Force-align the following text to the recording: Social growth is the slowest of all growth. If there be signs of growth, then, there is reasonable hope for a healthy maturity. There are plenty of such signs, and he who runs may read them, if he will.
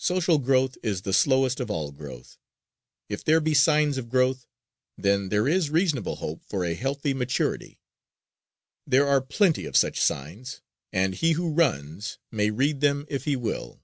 Social 0.00 0.38
growth 0.38 0.76
is 0.82 1.02
the 1.02 1.12
slowest 1.12 1.60
of 1.60 1.70
all 1.70 1.92
growth. 1.92 2.36
If 3.08 3.22
there 3.22 3.38
be 3.40 3.54
signs 3.54 3.96
of 3.96 4.08
growth, 4.08 4.48
then, 4.98 5.28
there 5.28 5.46
is 5.46 5.70
reasonable 5.70 6.16
hope 6.16 6.42
for 6.44 6.64
a 6.64 6.74
healthy 6.74 7.14
maturity. 7.14 7.78
There 8.88 9.06
are 9.06 9.20
plenty 9.20 9.64
of 9.66 9.76
such 9.76 10.00
signs, 10.00 10.62
and 10.92 11.14
he 11.14 11.30
who 11.38 11.52
runs 11.54 12.18
may 12.32 12.50
read 12.50 12.80
them, 12.80 13.06
if 13.08 13.24
he 13.24 13.36
will. 13.36 13.80